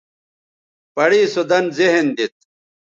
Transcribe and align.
پڑےسو 0.93 1.41
دَن 1.49 1.65
ذہن 1.77 2.05
دیت 2.15 2.35